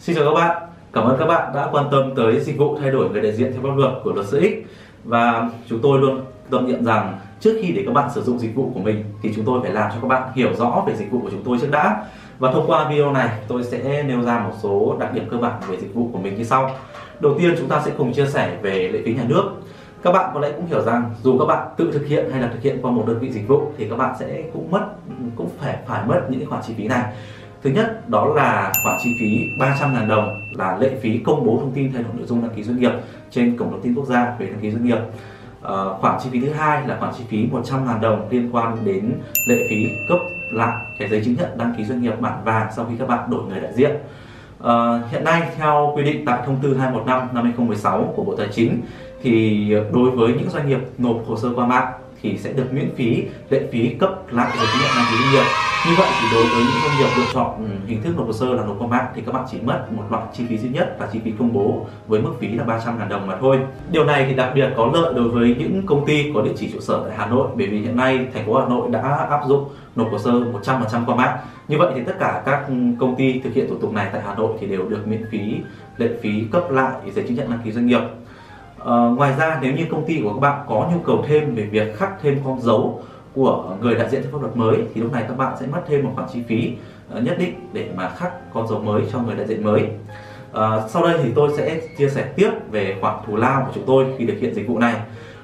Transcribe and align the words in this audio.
Xin 0.00 0.16
chào 0.16 0.24
các 0.24 0.34
bạn, 0.34 0.62
cảm 0.92 1.04
ơn 1.04 1.16
các 1.18 1.26
bạn 1.26 1.52
đã 1.54 1.68
quan 1.72 1.88
tâm 1.90 2.14
tới 2.16 2.40
dịch 2.40 2.58
vụ 2.58 2.78
thay 2.80 2.90
đổi 2.90 3.10
người 3.10 3.22
đại 3.22 3.32
diện 3.32 3.52
theo 3.52 3.62
pháp 3.62 3.76
luật 3.76 3.92
của 4.04 4.12
luật 4.12 4.26
sư 4.26 4.40
X. 4.40 4.68
Và 5.04 5.50
chúng 5.68 5.78
tôi 5.82 6.00
luôn 6.00 6.20
tâm 6.50 6.66
niệm 6.66 6.84
rằng 6.84 7.18
trước 7.40 7.58
khi 7.62 7.72
để 7.72 7.82
các 7.86 7.92
bạn 7.92 8.10
sử 8.14 8.22
dụng 8.22 8.38
dịch 8.38 8.54
vụ 8.54 8.70
của 8.74 8.80
mình 8.80 9.04
thì 9.22 9.32
chúng 9.36 9.44
tôi 9.44 9.60
phải 9.62 9.72
làm 9.72 9.90
cho 9.90 9.96
các 10.02 10.08
bạn 10.08 10.22
hiểu 10.34 10.54
rõ 10.54 10.84
về 10.86 10.96
dịch 10.96 11.10
vụ 11.10 11.20
của 11.22 11.30
chúng 11.30 11.42
tôi 11.44 11.58
trước 11.60 11.70
đã. 11.70 12.04
Và 12.38 12.52
thông 12.52 12.66
qua 12.66 12.88
video 12.90 13.12
này 13.12 13.28
tôi 13.48 13.64
sẽ 13.64 14.02
nêu 14.02 14.22
ra 14.22 14.40
một 14.40 14.52
số 14.62 14.96
đặc 15.00 15.14
điểm 15.14 15.28
cơ 15.30 15.36
bản 15.36 15.60
về 15.68 15.76
dịch 15.76 15.94
vụ 15.94 16.08
của 16.12 16.18
mình 16.18 16.36
như 16.36 16.44
sau. 16.44 16.70
Đầu 17.20 17.34
tiên 17.38 17.54
chúng 17.58 17.68
ta 17.68 17.82
sẽ 17.84 17.90
cùng 17.98 18.12
chia 18.12 18.26
sẻ 18.26 18.58
về 18.62 18.88
lệ 18.92 19.00
phí 19.04 19.14
nhà 19.14 19.24
nước. 19.28 19.44
Các 20.02 20.12
bạn 20.12 20.30
có 20.34 20.40
lẽ 20.40 20.52
cũng 20.56 20.66
hiểu 20.66 20.82
rằng 20.82 21.10
dù 21.22 21.38
các 21.38 21.44
bạn 21.44 21.68
tự 21.76 21.90
thực 21.92 22.06
hiện 22.06 22.30
hay 22.32 22.40
là 22.40 22.48
thực 22.48 22.62
hiện 22.62 22.78
qua 22.82 22.90
một 22.90 23.04
đơn 23.06 23.18
vị 23.18 23.30
dịch 23.30 23.48
vụ 23.48 23.72
thì 23.78 23.88
các 23.88 23.96
bạn 23.96 24.14
sẽ 24.20 24.42
cũng 24.52 24.70
mất 24.70 24.84
cũng 25.36 25.48
phải 25.60 25.76
phải 25.86 26.06
mất 26.06 26.20
những 26.28 26.50
khoản 26.50 26.62
chi 26.66 26.74
phí 26.76 26.88
này. 26.88 27.04
Thứ 27.62 27.70
nhất 27.70 28.08
đó 28.08 28.26
là 28.34 28.72
khoản 28.82 28.98
chi 29.02 29.10
phí 29.20 29.48
300.000 29.58 30.08
đồng 30.08 30.40
là 30.50 30.78
lệ 30.78 30.90
phí 31.02 31.18
công 31.18 31.46
bố 31.46 31.58
thông 31.60 31.72
tin 31.74 31.92
thay 31.92 32.02
đổi 32.02 32.12
nội 32.16 32.26
dung 32.26 32.42
đăng 32.42 32.50
ký 32.56 32.62
doanh 32.62 32.80
nghiệp 32.80 32.92
trên 33.30 33.56
cổng 33.56 33.70
thông 33.70 33.80
tin 33.80 33.94
quốc 33.94 34.06
gia 34.06 34.34
về 34.38 34.46
đăng 34.46 34.60
ký 34.60 34.70
doanh 34.70 34.84
nghiệp. 34.84 34.98
À, 35.62 35.74
khoản 36.00 36.20
chi 36.22 36.28
phí 36.32 36.40
thứ 36.40 36.52
hai 36.52 36.88
là 36.88 36.96
khoản 37.00 37.12
chi 37.18 37.24
phí 37.28 37.46
100.000 37.52 38.00
đồng 38.00 38.28
liên 38.30 38.48
quan 38.52 38.76
đến 38.84 39.12
lệ 39.48 39.66
phí 39.70 39.88
cấp 40.08 40.18
lại 40.52 40.76
cái 40.98 41.08
giấy 41.08 41.22
chứng 41.24 41.34
nhận 41.34 41.58
đăng 41.58 41.74
ký 41.78 41.84
doanh 41.84 42.02
nghiệp 42.02 42.20
bản 42.20 42.44
vàng 42.44 42.68
sau 42.76 42.86
khi 42.90 42.94
các 42.98 43.08
bạn 43.08 43.30
đổi 43.30 43.44
người 43.44 43.60
đại 43.60 43.72
diện. 43.74 43.90
À, 44.64 45.02
hiện 45.10 45.24
nay 45.24 45.42
theo 45.56 45.92
quy 45.96 46.02
định 46.02 46.24
tại 46.24 46.38
thông 46.46 46.56
tư 46.62 46.76
215 46.76 47.28
năm 47.34 47.44
2016 47.44 48.12
của 48.16 48.24
Bộ 48.24 48.36
Tài 48.36 48.48
chính 48.52 48.80
thì 49.22 49.66
đối 49.92 50.10
với 50.10 50.32
những 50.32 50.50
doanh 50.50 50.68
nghiệp 50.68 50.80
nộp 50.98 51.16
hồ 51.26 51.36
sơ 51.36 51.48
qua 51.56 51.66
mạng 51.66 51.92
thì 52.22 52.38
sẽ 52.38 52.52
được 52.52 52.72
miễn 52.72 52.94
phí 52.96 53.24
lệ 53.50 53.62
phí 53.72 53.88
cấp 53.88 54.32
lại 54.32 54.50
giấy 54.56 54.66
chứng 54.72 54.82
nhận 54.82 54.90
đăng 54.96 55.06
ký 55.10 55.16
doanh 55.22 55.32
nghiệp 55.32 55.69
như 55.84 55.94
vậy 55.96 56.10
thì 56.20 56.28
đối 56.28 56.46
với 56.46 56.64
những 56.64 56.80
doanh 56.80 56.96
nghiệp 56.96 57.08
lựa 57.16 57.26
chọn 57.34 57.56
ừ, 57.58 57.64
hình 57.86 58.02
thức 58.02 58.14
nộp 58.16 58.26
hồ 58.26 58.32
sơ 58.32 58.54
là 58.54 58.64
nộp 58.64 58.76
qua 58.78 58.86
mạng 58.86 59.06
thì 59.14 59.22
các 59.26 59.32
bạn 59.32 59.44
chỉ 59.50 59.58
mất 59.60 59.86
một 59.92 60.02
loại 60.10 60.22
chi 60.32 60.44
phí 60.48 60.58
duy 60.58 60.68
nhất 60.68 60.96
là 61.00 61.06
chi 61.12 61.20
phí 61.24 61.32
công 61.38 61.52
bố 61.52 61.86
với 62.06 62.20
mức 62.20 62.32
phí 62.40 62.48
là 62.48 62.64
300 62.64 62.98
000 62.98 63.08
đồng 63.08 63.26
mà 63.26 63.36
thôi. 63.40 63.58
Điều 63.92 64.04
này 64.04 64.26
thì 64.28 64.34
đặc 64.34 64.52
biệt 64.54 64.70
có 64.76 64.90
lợi 64.94 65.14
đối 65.14 65.28
với 65.28 65.56
những 65.58 65.86
công 65.86 66.06
ty 66.06 66.32
có 66.34 66.42
địa 66.42 66.52
chỉ 66.56 66.70
trụ 66.72 66.80
sở 66.80 67.04
tại 67.08 67.16
Hà 67.18 67.26
Nội 67.26 67.48
bởi 67.54 67.66
vì 67.66 67.80
hiện 67.80 67.96
nay 67.96 68.26
thành 68.34 68.46
phố 68.46 68.60
Hà 68.60 68.68
Nội 68.68 68.90
đã 68.90 69.26
áp 69.30 69.40
dụng 69.48 69.68
nộp 69.96 70.12
hồ 70.12 70.18
sơ 70.18 70.30
100% 70.30 71.04
qua 71.06 71.16
mạng. 71.16 71.38
Như 71.68 71.78
vậy 71.78 71.92
thì 71.94 72.00
tất 72.06 72.14
cả 72.18 72.42
các 72.46 72.66
công 72.98 73.16
ty 73.16 73.40
thực 73.40 73.54
hiện 73.54 73.68
thủ 73.68 73.76
tục 73.80 73.92
này 73.92 74.08
tại 74.12 74.22
Hà 74.26 74.34
Nội 74.34 74.52
thì 74.60 74.66
đều 74.66 74.88
được 74.88 75.08
miễn 75.08 75.24
phí 75.30 75.56
lệ 75.96 76.08
phí 76.22 76.44
cấp 76.52 76.70
lại 76.70 76.92
giấy 77.14 77.24
chứng 77.28 77.36
nhận 77.36 77.50
đăng 77.50 77.60
ký 77.64 77.72
doanh 77.72 77.86
nghiệp. 77.86 78.00
À, 78.84 78.96
ngoài 79.16 79.32
ra 79.38 79.58
nếu 79.62 79.72
như 79.72 79.86
công 79.90 80.06
ty 80.06 80.20
của 80.22 80.32
các 80.34 80.40
bạn 80.40 80.64
có 80.68 80.90
nhu 80.92 80.98
cầu 80.98 81.24
thêm 81.28 81.54
về 81.54 81.62
việc 81.62 81.96
khắc 81.96 82.22
thêm 82.22 82.38
con 82.44 82.60
dấu 82.60 83.02
của 83.34 83.76
người 83.80 83.94
đại 83.94 84.10
diện 84.10 84.22
theo 84.22 84.32
pháp 84.32 84.42
luật 84.42 84.56
mới, 84.56 84.76
thì 84.94 85.00
lúc 85.00 85.12
này 85.12 85.24
các 85.28 85.36
bạn 85.36 85.56
sẽ 85.60 85.66
mất 85.66 85.82
thêm 85.88 86.04
một 86.04 86.10
khoản 86.14 86.28
chi 86.32 86.42
phí 86.48 86.72
ờ, 87.10 87.20
nhất 87.20 87.36
định 87.38 87.54
để 87.72 87.90
mà 87.96 88.08
khắc 88.08 88.52
con 88.54 88.68
dấu 88.68 88.80
mới 88.80 89.02
cho 89.12 89.18
người 89.18 89.36
đại 89.36 89.46
diện 89.46 89.64
mới. 89.64 89.88
Ờ, 90.52 90.88
sau 90.88 91.02
đây 91.02 91.18
thì 91.22 91.32
tôi 91.34 91.50
sẽ 91.56 91.80
chia 91.98 92.08
sẻ 92.08 92.32
tiếp 92.36 92.50
về 92.70 92.96
khoản 93.00 93.16
thù 93.26 93.36
lao 93.36 93.62
của 93.66 93.72
chúng 93.74 93.84
tôi 93.86 94.06
khi 94.18 94.26
thực 94.26 94.38
hiện 94.40 94.54
dịch 94.54 94.68
vụ 94.68 94.78
này. 94.78 94.94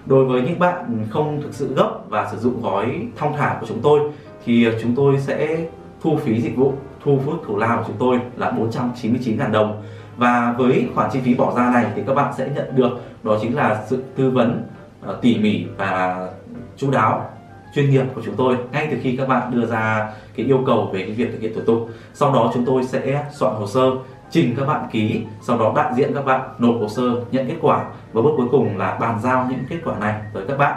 Đối 0.06 0.24
với 0.24 0.42
những 0.42 0.58
bạn 0.58 1.06
không 1.10 1.42
thực 1.42 1.54
sự 1.54 1.74
gấp 1.74 1.90
và 2.08 2.28
sử 2.30 2.38
dụng 2.38 2.62
gói 2.62 3.06
thong 3.16 3.36
thả 3.36 3.56
của 3.60 3.66
chúng 3.66 3.80
tôi, 3.82 4.00
thì 4.44 4.68
chúng 4.82 4.94
tôi 4.94 5.18
sẽ 5.18 5.66
thu 6.02 6.16
phí 6.16 6.40
dịch 6.40 6.56
vụ, 6.56 6.72
thu 7.04 7.18
phước 7.26 7.34
thù 7.46 7.56
lao 7.56 7.78
của 7.78 7.84
chúng 7.86 7.96
tôi 7.98 8.20
là 8.36 8.50
499.000 8.50 9.52
đồng. 9.52 9.82
Và 10.16 10.54
với 10.58 10.88
khoản 10.94 11.10
chi 11.12 11.20
phí 11.20 11.34
bỏ 11.34 11.54
ra 11.56 11.70
này 11.70 11.86
thì 11.94 12.02
các 12.06 12.14
bạn 12.14 12.34
sẽ 12.38 12.48
nhận 12.54 12.76
được, 12.76 12.90
đó 13.22 13.38
chính 13.42 13.56
là 13.56 13.84
sự 13.86 14.02
tư 14.16 14.30
vấn 14.30 14.62
ờ, 15.02 15.18
tỉ 15.22 15.38
mỉ 15.38 15.64
và 15.76 16.28
chú 16.76 16.90
đáo 16.90 17.30
chuyên 17.76 17.90
nghiệp 17.90 18.04
của 18.14 18.22
chúng 18.24 18.34
tôi 18.36 18.56
ngay 18.72 18.88
từ 18.90 18.96
khi 19.02 19.16
các 19.16 19.28
bạn 19.28 19.50
đưa 19.50 19.66
ra 19.66 20.12
cái 20.36 20.46
yêu 20.46 20.62
cầu 20.66 20.90
về 20.92 21.02
cái 21.02 21.10
việc 21.10 21.28
thực 21.32 21.40
hiện 21.40 21.54
thủ 21.54 21.60
tục. 21.66 21.88
Sau 22.14 22.32
đó 22.32 22.50
chúng 22.54 22.64
tôi 22.64 22.84
sẽ 22.84 23.24
soạn 23.32 23.54
hồ 23.54 23.66
sơ, 23.66 23.90
trình 24.30 24.54
các 24.58 24.66
bạn 24.66 24.86
ký, 24.92 25.22
sau 25.40 25.58
đó 25.58 25.72
đại 25.76 25.94
diện 25.94 26.14
các 26.14 26.24
bạn 26.24 26.40
nộp 26.58 26.74
hồ 26.80 26.88
sơ, 26.88 27.02
nhận 27.30 27.48
kết 27.48 27.56
quả 27.60 27.84
và 28.12 28.22
bước 28.22 28.30
cuối 28.36 28.46
cùng 28.50 28.78
là 28.78 28.98
bàn 29.00 29.18
giao 29.22 29.46
những 29.50 29.58
kết 29.68 29.76
quả 29.84 29.98
này 29.98 30.14
tới 30.34 30.44
các 30.48 30.58
bạn. 30.58 30.76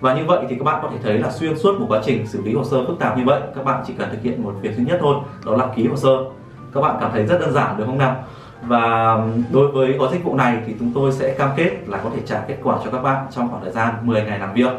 Và 0.00 0.14
như 0.14 0.24
vậy 0.26 0.44
thì 0.48 0.56
các 0.58 0.64
bạn 0.64 0.78
có 0.82 0.88
thể 0.92 0.98
thấy 1.02 1.18
là 1.18 1.30
xuyên 1.30 1.58
suốt 1.58 1.80
một 1.80 1.86
quá 1.88 2.00
trình 2.04 2.26
xử 2.26 2.42
lý 2.42 2.54
hồ 2.54 2.64
sơ 2.64 2.86
phức 2.86 2.98
tạp 2.98 3.18
như 3.18 3.24
vậy, 3.26 3.40
các 3.56 3.64
bạn 3.64 3.82
chỉ 3.86 3.92
cần 3.98 4.08
thực 4.10 4.22
hiện 4.22 4.42
một 4.42 4.52
việc 4.60 4.76
duy 4.76 4.84
nhất 4.84 4.98
thôi, 5.00 5.16
đó 5.46 5.56
là 5.56 5.66
ký 5.76 5.86
hồ 5.86 5.96
sơ. 5.96 6.18
Các 6.74 6.80
bạn 6.80 6.96
cảm 7.00 7.10
thấy 7.12 7.26
rất 7.26 7.40
đơn 7.40 7.52
giản, 7.52 7.76
được 7.76 7.84
không 7.86 7.98
nào? 7.98 8.24
Và 8.62 9.16
đối 9.52 9.68
với 9.68 9.92
gói 9.92 10.08
dịch 10.12 10.24
vụ 10.24 10.34
này 10.34 10.58
thì 10.66 10.74
chúng 10.78 10.92
tôi 10.94 11.12
sẽ 11.12 11.34
cam 11.34 11.50
kết 11.56 11.70
là 11.86 11.98
có 11.98 12.10
thể 12.14 12.22
trả 12.26 12.40
kết 12.40 12.56
quả 12.62 12.76
cho 12.84 12.90
các 12.90 13.02
bạn 13.02 13.26
trong 13.30 13.48
khoảng 13.48 13.62
thời 13.62 13.72
gian 13.72 13.94
10 14.02 14.22
ngày 14.22 14.38
làm 14.38 14.54
việc 14.54 14.72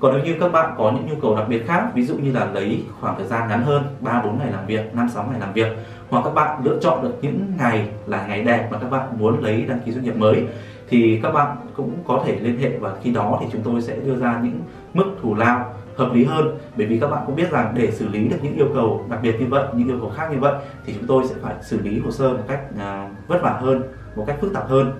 còn 0.00 0.16
nếu 0.16 0.24
như 0.24 0.36
các 0.40 0.52
bạn 0.52 0.74
có 0.78 0.92
những 0.92 1.06
nhu 1.06 1.20
cầu 1.22 1.36
đặc 1.36 1.48
biệt 1.48 1.66
khác, 1.66 1.90
ví 1.94 2.02
dụ 2.02 2.16
như 2.16 2.32
là 2.32 2.44
lấy 2.44 2.84
khoảng 3.00 3.16
thời 3.18 3.26
gian 3.26 3.48
ngắn 3.48 3.62
hơn 3.62 3.82
3 4.00 4.22
4 4.22 4.38
ngày 4.38 4.52
làm 4.52 4.66
việc 4.66 4.94
5 4.94 5.08
6 5.08 5.26
ngày 5.30 5.40
làm 5.40 5.52
việc, 5.52 5.76
hoặc 6.08 6.24
các 6.24 6.34
bạn 6.34 6.64
lựa 6.64 6.78
chọn 6.80 7.02
được 7.02 7.14
những 7.22 7.52
ngày 7.58 7.88
là 8.06 8.26
ngày 8.26 8.44
đẹp 8.44 8.68
mà 8.70 8.78
các 8.78 8.90
bạn 8.90 9.08
muốn 9.18 9.44
lấy 9.44 9.62
đăng 9.62 9.80
ký 9.80 9.92
doanh 9.92 10.04
nghiệp 10.04 10.16
mới, 10.16 10.44
thì 10.88 11.20
các 11.22 11.32
bạn 11.32 11.56
cũng 11.76 11.94
có 12.06 12.22
thể 12.26 12.38
liên 12.40 12.58
hệ 12.58 12.78
và 12.78 12.92
khi 13.02 13.10
đó 13.10 13.38
thì 13.40 13.46
chúng 13.52 13.62
tôi 13.62 13.82
sẽ 13.82 13.96
đưa 13.96 14.16
ra 14.16 14.40
những 14.42 14.60
mức 14.94 15.04
thù 15.22 15.34
lao 15.34 15.74
hợp 15.96 16.12
lý 16.12 16.24
hơn. 16.24 16.58
Bởi 16.76 16.86
vì 16.86 16.98
các 16.98 17.10
bạn 17.10 17.22
cũng 17.26 17.36
biết 17.36 17.50
rằng 17.50 17.72
để 17.76 17.90
xử 17.90 18.08
lý 18.08 18.28
được 18.28 18.36
những 18.42 18.54
yêu 18.54 18.68
cầu 18.74 19.04
đặc 19.10 19.20
biệt 19.22 19.40
như 19.40 19.46
vậy, 19.46 19.64
những 19.74 19.88
yêu 19.88 19.98
cầu 20.00 20.12
khác 20.16 20.28
như 20.32 20.38
vậy, 20.38 20.54
thì 20.86 20.94
chúng 20.98 21.06
tôi 21.06 21.24
sẽ 21.28 21.34
phải 21.42 21.54
xử 21.62 21.80
lý 21.80 22.00
hồ 22.00 22.10
sơ 22.10 22.28
một 22.28 22.44
cách 22.48 22.60
à, 22.78 23.10
vất 23.28 23.42
vả 23.42 23.50
hơn, 23.50 23.82
một 24.16 24.24
cách 24.26 24.36
phức 24.40 24.52
tạp 24.54 24.68
hơn 24.68 24.92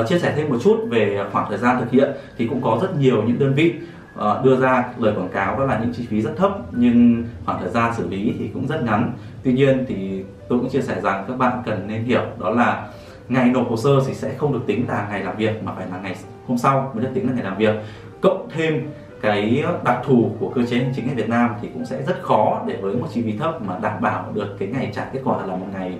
uh, 0.00 0.08
chia 0.08 0.18
sẻ 0.18 0.32
thêm 0.36 0.48
một 0.48 0.56
chút 0.62 0.86
về 0.90 1.24
khoảng 1.32 1.48
thời 1.48 1.58
gian 1.58 1.80
thực 1.80 1.90
hiện 1.90 2.10
thì 2.38 2.46
cũng 2.46 2.62
có 2.62 2.78
rất 2.82 2.98
nhiều 2.98 3.22
những 3.26 3.38
đơn 3.38 3.54
vị 3.54 3.74
uh, 4.18 4.44
đưa 4.44 4.56
ra 4.56 4.84
lời 4.98 5.14
quảng 5.16 5.28
cáo 5.28 5.58
đó 5.58 5.64
là 5.64 5.78
những 5.78 5.92
chi 5.92 6.06
phí 6.10 6.20
rất 6.20 6.32
thấp 6.36 6.52
nhưng 6.72 7.24
khoảng 7.44 7.60
thời 7.60 7.70
gian 7.70 7.94
xử 7.94 8.08
lý 8.08 8.34
thì 8.38 8.48
cũng 8.54 8.66
rất 8.66 8.82
ngắn. 8.84 9.12
Tuy 9.42 9.52
nhiên 9.52 9.84
thì 9.88 10.24
tôi 10.48 10.58
cũng 10.58 10.68
chia 10.68 10.80
sẻ 10.80 11.00
rằng 11.00 11.24
các 11.28 11.38
bạn 11.38 11.62
cần 11.66 11.86
nên 11.86 12.04
hiểu 12.04 12.22
đó 12.38 12.50
là 12.50 12.88
ngày 13.28 13.48
nộp 13.48 13.70
hồ 13.70 13.76
sơ 13.76 13.90
thì 14.06 14.14
sẽ 14.14 14.34
không 14.34 14.52
được 14.52 14.62
tính 14.66 14.88
là 14.88 15.06
ngày 15.10 15.24
làm 15.24 15.36
việc 15.36 15.62
mà 15.64 15.72
phải 15.76 15.86
là 15.92 16.00
ngày 16.02 16.16
hôm 16.46 16.58
sau 16.58 16.92
mới 16.94 17.04
được 17.04 17.10
tính 17.14 17.26
là 17.26 17.32
ngày 17.34 17.44
làm 17.44 17.56
việc. 17.56 17.74
Cộng 18.20 18.48
thêm 18.50 18.88
cái 19.20 19.64
đặc 19.84 20.00
thù 20.04 20.30
của 20.40 20.48
cơ 20.54 20.62
chế 20.66 20.76
hành 20.76 20.92
chính 20.96 21.08
ở 21.08 21.14
Việt 21.14 21.28
Nam 21.28 21.50
thì 21.62 21.68
cũng 21.74 21.84
sẽ 21.84 22.02
rất 22.02 22.22
khó 22.22 22.62
để 22.66 22.76
với 22.76 22.94
một 22.94 23.06
chi 23.12 23.22
phí 23.22 23.38
thấp 23.38 23.62
mà 23.62 23.78
đảm 23.82 24.00
bảo 24.00 24.32
được 24.34 24.56
cái 24.58 24.68
ngày 24.68 24.92
trả 24.94 25.04
kết 25.04 25.20
quả 25.24 25.46
là 25.46 25.56
một 25.56 25.66
ngày 25.72 25.98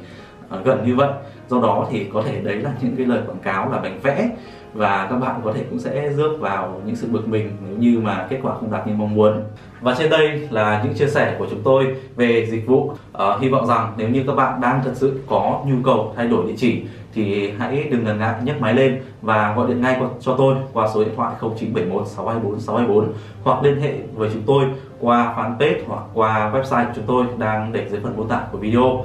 Ờ, 0.50 0.60
gần 0.64 0.86
như 0.86 0.94
vậy. 0.94 1.08
Do 1.48 1.60
đó 1.60 1.86
thì 1.90 2.04
có 2.12 2.22
thể 2.22 2.40
đấy 2.40 2.56
là 2.56 2.70
những 2.82 2.96
cái 2.96 3.06
lời 3.06 3.20
quảng 3.26 3.38
cáo 3.42 3.70
là 3.72 3.78
bánh 3.78 4.00
vẽ 4.02 4.30
và 4.74 5.06
các 5.10 5.16
bạn 5.16 5.40
có 5.44 5.52
thể 5.52 5.64
cũng 5.70 5.78
sẽ 5.78 6.08
rước 6.08 6.36
vào 6.40 6.80
những 6.84 6.96
sự 6.96 7.08
bực 7.10 7.28
mình 7.28 7.50
nếu 7.68 7.78
như 7.78 8.00
mà 8.02 8.26
kết 8.30 8.38
quả 8.42 8.54
không 8.54 8.70
đạt 8.70 8.86
như 8.86 8.92
mong 8.96 9.14
muốn. 9.14 9.42
Và 9.80 9.94
trên 9.98 10.10
đây 10.10 10.48
là 10.50 10.82
những 10.84 10.94
chia 10.94 11.06
sẻ 11.06 11.36
của 11.38 11.46
chúng 11.50 11.60
tôi 11.64 11.96
về 12.16 12.46
dịch 12.50 12.66
vụ. 12.66 12.92
À, 13.12 13.26
hy 13.40 13.48
vọng 13.48 13.66
rằng 13.66 13.92
nếu 13.96 14.08
như 14.08 14.24
các 14.26 14.34
bạn 14.34 14.60
đang 14.60 14.80
thật 14.84 14.92
sự 14.94 15.20
có 15.26 15.62
nhu 15.66 15.76
cầu 15.84 16.12
thay 16.16 16.28
đổi 16.28 16.46
địa 16.46 16.56
chỉ 16.56 16.82
thì 17.14 17.50
hãy 17.58 17.88
đừng 17.90 18.04
ngần 18.04 18.18
ngại 18.18 18.34
nhấc 18.44 18.60
máy 18.60 18.74
lên 18.74 19.02
và 19.22 19.54
gọi 19.56 19.68
điện 19.68 19.80
ngay 19.80 20.00
cho 20.20 20.34
tôi 20.38 20.54
qua 20.72 20.88
số 20.94 21.04
điện 21.04 21.12
thoại 21.16 21.34
0971 21.40 22.06
624 22.06 22.60
624 22.60 23.12
hoặc 23.42 23.62
liên 23.62 23.80
hệ 23.80 23.94
với 24.14 24.30
chúng 24.32 24.42
tôi 24.46 24.64
qua 25.00 25.34
fanpage 25.36 25.80
hoặc 25.86 26.02
qua 26.14 26.52
website 26.54 26.84
của 26.84 26.92
chúng 26.94 27.04
tôi 27.06 27.24
đang 27.38 27.72
để 27.72 27.86
dưới 27.90 28.00
phần 28.00 28.16
mô 28.16 28.24
tả 28.24 28.40
của 28.52 28.58
video 28.58 29.04